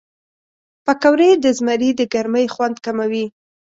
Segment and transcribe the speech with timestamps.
[0.85, 3.25] پکورې د زمري د ګرمۍ خوند کموي